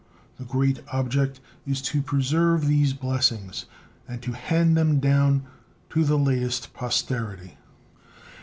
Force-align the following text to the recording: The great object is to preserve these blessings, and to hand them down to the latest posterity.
The 0.39 0.45
great 0.45 0.79
object 0.91 1.39
is 1.67 1.79
to 1.83 2.01
preserve 2.01 2.65
these 2.65 2.91
blessings, 2.91 3.65
and 4.07 4.19
to 4.23 4.31
hand 4.31 4.75
them 4.75 4.99
down 4.99 5.43
to 5.91 6.03
the 6.03 6.17
latest 6.17 6.73
posterity. 6.73 7.59